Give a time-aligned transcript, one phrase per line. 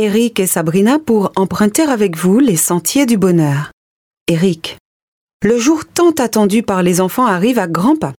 [0.00, 3.72] Eric et Sabrina pour emprunter avec vous les sentiers du bonheur.
[4.28, 4.76] Eric,
[5.42, 8.12] le jour tant attendu par les enfants arrive à grands pas.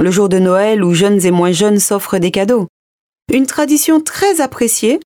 [0.00, 2.68] Le jour de Noël où jeunes et moins jeunes s'offrent des cadeaux.
[3.34, 5.00] Une tradition très appréciée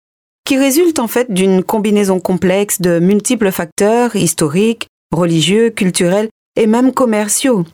[0.45, 6.93] qui résulte en fait d'une combinaison complexe de multiples facteurs historiques, religieux, culturels et même
[6.93, 7.65] commerciaux.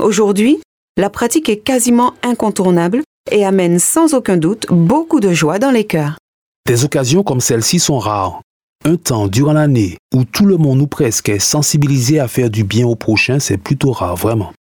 [0.00, 0.60] Aujourd'hui,
[0.96, 3.02] la pratique est quasiment incontournable
[3.32, 6.19] et amène sans aucun doute beaucoup de joie dans les cœurs.
[6.66, 8.42] Des occasions comme celle-ci sont rares.
[8.84, 12.64] Un temps durant l'année où tout le monde ou presque est sensibilisé à faire du
[12.64, 14.52] bien au prochain, c'est plutôt rare, vraiment.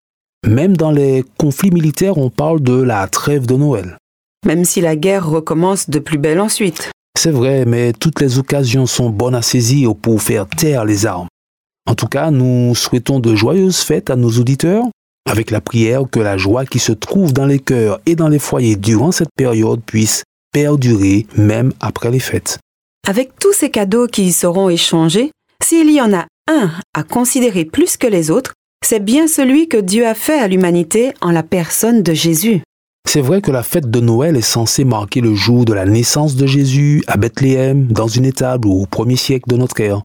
[0.47, 3.97] Même dans les conflits militaires, on parle de la trêve de Noël.
[4.47, 6.91] Même si la guerre recommence de plus belle ensuite.
[7.19, 11.29] C'est vrai, mais toutes les occasions sont bonnes à saisir pour faire taire les armes.
[11.87, 14.85] En tout cas, nous souhaitons de joyeuses fêtes à nos auditeurs,
[15.29, 18.39] avec la prière que la joie qui se trouve dans les cœurs et dans les
[18.39, 22.59] foyers durant cette période puisse perdurer même après les fêtes.
[23.07, 25.31] Avec tous ces cadeaux qui seront échangés,
[25.63, 28.55] s'il y en a un à considérer plus que les autres,
[28.85, 32.63] c'est bien celui que Dieu a fait à l'humanité en la personne de Jésus.
[33.09, 36.37] C'est vrai que la fête de Noël est censée marquer le jour de la naissance
[36.37, 40.03] de Jésus à Bethléem, dans une étable au premier siècle de notre ère.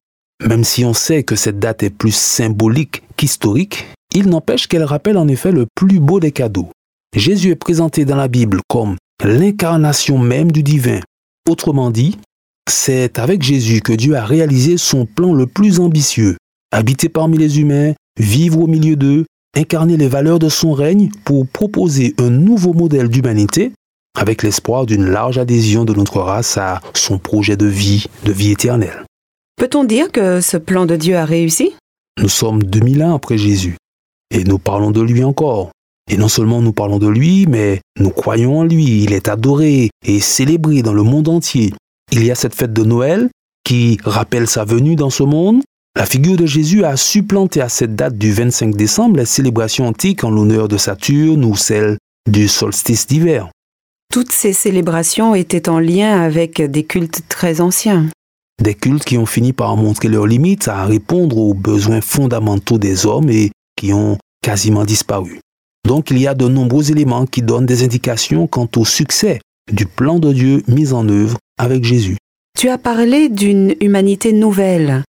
[0.48, 5.18] Même si on sait que cette date est plus symbolique qu'historique, il n'empêche qu'elle rappelle
[5.18, 6.70] en effet le plus beau des cadeaux.
[7.16, 11.00] Jésus est présenté dans la Bible comme l'incarnation même du divin.
[11.50, 12.18] Autrement dit,
[12.70, 16.38] c'est avec Jésus que Dieu a réalisé son plan le plus ambitieux,
[16.72, 19.25] habiter parmi les humains, vivre au milieu d'eux,
[19.56, 23.72] incarner les valeurs de son règne pour proposer un nouveau modèle d'humanité
[24.18, 28.52] avec l'espoir d'une large adhésion de notre race à son projet de vie, de vie
[28.52, 29.06] éternelle.
[29.58, 31.74] Peut-on dire que ce plan de Dieu a réussi?
[32.22, 33.76] Nous sommes 2000 ans après Jésus
[34.31, 35.72] et nous parlons de lui encore.
[36.12, 39.03] Et non seulement nous parlons de lui, mais nous croyons en lui.
[39.03, 41.74] Il est adoré et célébré dans le monde entier.
[42.12, 43.30] Il y a cette fête de Noël
[43.64, 45.62] qui rappelle sa venue dans ce monde
[45.96, 50.24] la figure de Jésus a supplanté à cette date du 25 décembre les célébrations antiques
[50.24, 51.97] en l'honneur de Saturne ou celles
[52.28, 53.52] du solstice d'hiver.
[54.12, 58.08] Toutes ces célébrations étaient en lien avec des cultes très anciens.
[58.59, 63.06] Des cultes qui ont fini par montrer leurs limites à répondre aux besoins fondamentaux des
[63.06, 65.41] hommes et qui ont quasiment disparu.
[65.88, 69.40] Donc il y a de nombreux éléments qui donnent des indications quant au succès
[69.72, 72.18] du plan de Dieu mis en œuvre avec Jésus.
[72.58, 75.04] Tu as parlé d'une humanité nouvelle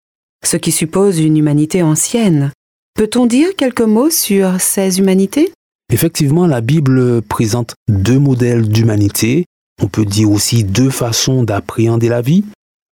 [0.44, 2.52] ce qui suppose une humanité ancienne.
[2.94, 5.52] Peut-on dire quelques mots sur ces humanités?
[5.92, 9.44] Effectivement, la Bible présente deux modèles d'humanité.
[9.82, 12.44] On peut dire aussi deux façons d'appréhender la vie.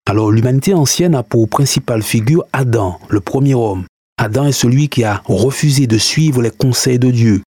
[0.08, 3.84] Alors l'humanité ancienne a pour principale figure Adam, le premier homme.
[4.16, 7.42] Adam est celui qui a refusé de suivre les conseils de Dieu.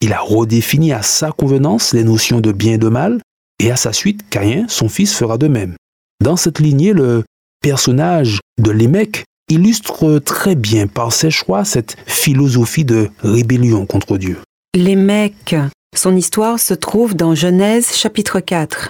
[0.00, 3.20] Il a redéfini à sa convenance les notions de bien et de mal,
[3.58, 5.74] et à sa suite, Caïn, son fils, fera de même.
[6.22, 7.24] Dans cette lignée, le
[7.62, 14.38] personnage de Lémec illustre très bien par ses choix cette philosophie de rébellion contre Dieu.
[14.74, 15.56] Les mecs,
[15.96, 18.88] son histoire se trouve dans Genèse chapitre 4.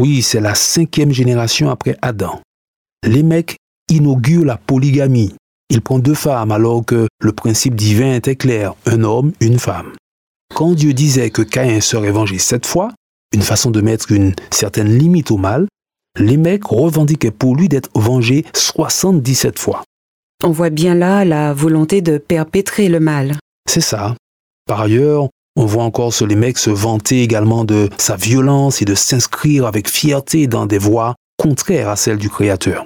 [0.00, 2.40] Oui, c'est la cinquième génération après Adam.
[3.06, 3.56] Les mecs
[3.90, 5.34] inaugurent la polygamie.
[5.70, 9.92] Il prend deux femmes alors que le principe divin était clair, un homme, une femme.
[10.54, 12.92] Quand Dieu disait que Caïn serait vengé sept fois,
[13.34, 15.66] une façon de mettre une certaine limite au mal,
[16.18, 19.82] les mecs revendiquaient pour lui d'être vengé 77 fois.
[20.44, 23.36] On voit bien là la volonté de perpétrer le mal.
[23.68, 24.14] C'est ça.
[24.66, 28.84] Par ailleurs, on voit encore ce les mecs se vanter également de sa violence et
[28.84, 32.84] de s'inscrire avec fierté dans des voies contraires à celles du Créateur.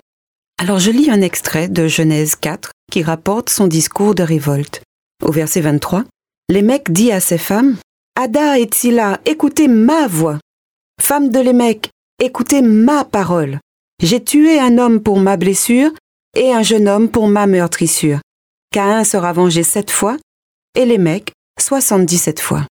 [0.59, 4.83] Alors je lis un extrait de Genèse 4 qui rapporte son discours de révolte.
[5.23, 6.05] Au verset 23,
[6.51, 7.77] Lémec dit à ses femmes
[8.17, 10.41] Ada et Tila, écoutez ma voix.
[11.01, 13.61] Femme de Lémec, écoutez ma parole.
[14.03, 15.93] J'ai tué un homme pour ma blessure
[16.37, 18.19] et un jeune homme pour ma meurtrissure.
[18.73, 20.17] Caïn sera vengé sept fois
[20.75, 21.31] et mecs
[21.61, 22.67] 77 fois.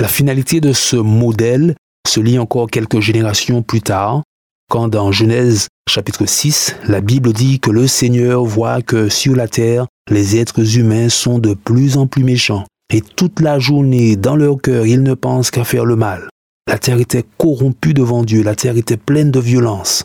[0.00, 1.74] La finalité de ce modèle
[2.06, 4.22] se lit encore quelques générations plus tard,
[4.70, 9.48] quand dans Genèse chapitre 6, la Bible dit que le Seigneur voit que sur la
[9.48, 14.36] terre, les êtres humains sont de plus en plus méchants, et toute la journée, dans
[14.36, 16.28] leur cœur, ils ne pensent qu'à faire le mal.
[16.66, 20.04] La terre était corrompue devant Dieu, la terre était pleine de violence.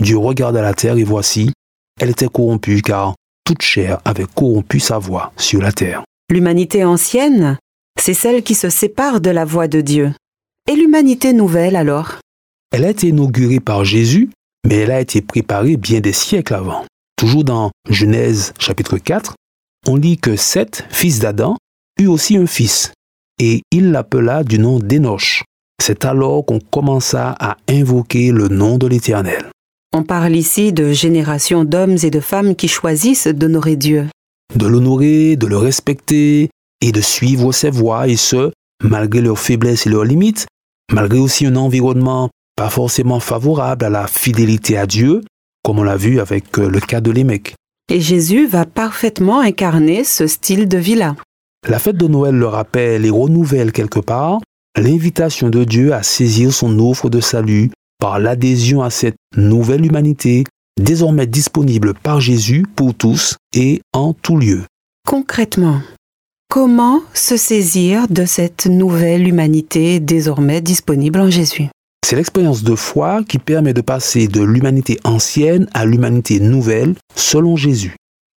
[0.00, 1.52] Dieu regarda la terre et voici,
[2.00, 3.14] elle était corrompue car
[3.44, 6.02] toute chair avait corrompu sa voix sur la terre.
[6.30, 7.58] L'humanité ancienne,
[8.00, 10.12] c'est celle qui se sépare de la voix de Dieu.
[10.70, 12.18] Et l'humanité nouvelle alors?
[12.72, 14.30] Elle a été inaugurée par Jésus,
[14.66, 16.84] mais elle a été préparée bien des siècles avant.
[17.16, 19.34] Toujours dans Genèse chapitre 4,
[19.86, 21.56] on lit que Seth, fils d'Adam,
[21.98, 22.92] eut aussi un fils,
[23.40, 25.42] et il l'appela du nom d'Énoch.
[25.82, 29.50] C'est alors qu'on commença à invoquer le nom de l'Éternel.
[29.92, 34.08] On parle ici de générations d'hommes et de femmes qui choisissent d'honorer Dieu.
[34.54, 36.50] De l'honorer, de le respecter
[36.80, 38.50] et de suivre ses voies, et ce,
[38.82, 40.46] malgré leurs faiblesses et leurs limites,
[40.92, 45.22] malgré aussi un environnement pas forcément favorable à la fidélité à Dieu,
[45.62, 47.54] comme on l'a vu avec euh, le cas de l'Émec.
[47.90, 51.16] Et Jésus va parfaitement incarner ce style de vie-là.
[51.66, 54.40] La fête de Noël le rappelle et renouvelle quelque part
[54.76, 60.44] l'invitation de Dieu à saisir son offre de salut par l'adhésion à cette nouvelle humanité
[60.78, 64.64] désormais disponible par Jésus pour tous et en tout lieu.
[65.08, 65.80] Concrètement,
[66.50, 71.68] comment se saisir de cette nouvelle humanité désormais disponible en Jésus?
[72.04, 77.56] C'est l'expérience de foi qui permet de passer de l'humanité ancienne à l'humanité nouvelle selon
[77.56, 77.96] Jésus.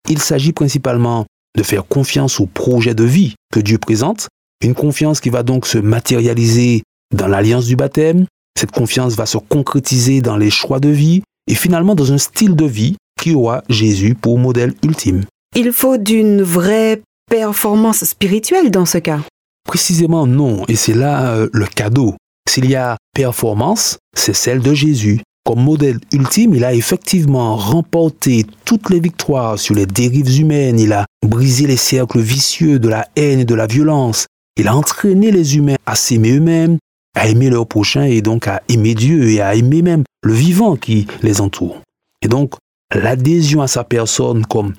[0.09, 1.25] Il s'agit principalement
[1.55, 4.27] de faire confiance au projet de vie que Dieu présente,
[4.61, 8.25] une confiance qui va donc se matérialiser dans l'alliance du baptême,
[8.59, 12.55] cette confiance va se concrétiser dans les choix de vie et finalement dans un style
[12.55, 15.23] de vie qui aura Jésus pour modèle ultime.
[15.55, 19.21] Il faut d'une vraie performance spirituelle dans ce cas.
[19.67, 22.15] Précisément non, et c'est là euh, le cadeau.
[22.47, 25.21] S'il y a performance, c'est celle de Jésus.
[25.45, 30.91] Comme modèle ultime, il a effectivement remporté toutes les victoires sur les dérives humaines, il
[30.91, 34.25] a brisé les cercles vicieux de la haine et de la violence,
[34.57, 36.79] il a entraîné les humains à s'aimer eux-mêmes,
[37.15, 40.75] à aimer leur prochain et donc à aimer Dieu et à aimer même le vivant
[40.77, 41.79] qui les entoure.
[42.23, 42.55] Et donc,
[42.91, 44.73] l'adhésion à sa personne comme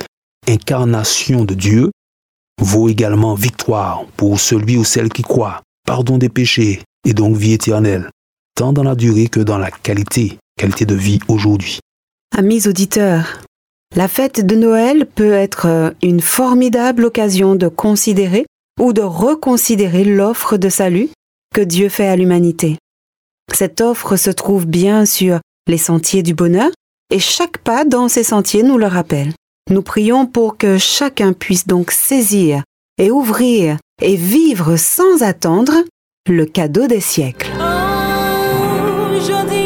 [0.48, 1.92] incarnation de Dieu
[2.60, 7.52] vaut également victoire pour celui ou celle qui croit, pardon des péchés et donc vie
[7.52, 8.10] éternelle,
[8.56, 11.78] tant dans la durée que dans la qualité, qualité de vie aujourd'hui.
[12.36, 13.42] Amis auditeurs,
[13.94, 18.46] la fête de Noël peut être une formidable occasion de considérer
[18.80, 21.10] ou de reconsidérer l'offre de salut
[21.54, 22.78] que Dieu fait à l'humanité.
[23.54, 25.38] Cette offre se trouve bien sur
[25.68, 26.70] les sentiers du bonheur
[27.10, 29.32] et chaque pas dans ces sentiers nous le rappelle.
[29.70, 32.62] Nous prions pour que chacun puisse donc saisir
[32.98, 35.74] et ouvrir et vivre sans attendre
[36.28, 37.52] le cadeau des siècles.
[39.26, 39.65] 这天